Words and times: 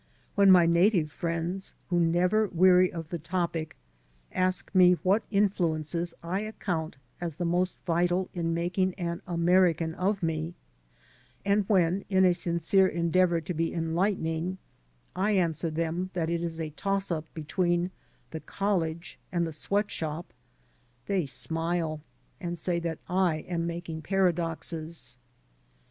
When 0.33 0.49
my 0.49 0.65
native 0.65 1.11
friends, 1.11 1.75
who 1.91 1.99
never 1.99 2.47
weary 2.47 2.91
of 2.91 3.09
the 3.09 3.19
topic, 3.19 3.77
ask 4.31 4.73
me 4.73 4.93
what 5.03 5.21
influences 5.29 6.15
I 6.23 6.41
accoimt 6.51 6.95
as 7.21 7.35
the 7.35 7.45
most 7.45 7.77
vital 7.85 8.27
in 8.33 8.51
making 8.51 8.95
an 8.95 9.21
American 9.27 9.93
of 9.93 10.23
me, 10.23 10.55
and 11.45 11.65
when, 11.69 12.03
in 12.09 12.25
a 12.25 12.33
sincere 12.33 12.87
endeavor 12.87 13.41
to 13.41 13.53
be 13.53 13.69
enUghtening, 13.73 14.57
I 15.15 15.33
answer 15.33 15.69
them 15.69 16.09
that 16.13 16.31
it 16.31 16.41
is 16.41 16.59
a 16.59 16.71
toss 16.71 17.11
up 17.11 17.31
between 17.35 17.91
the 18.31 18.39
college 18.39 19.19
and 19.31 19.45
the 19.45 19.53
sweat 19.53 19.91
shop, 19.91 20.33
they 21.05 21.27
smile 21.27 22.01
and 22.39 22.57
say 22.57 22.79
that 22.79 22.97
I 23.07 23.45
am 23.47 23.67
making 23.67 24.01
paradoxes. 24.01 25.19